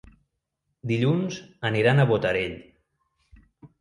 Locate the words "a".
2.01-2.07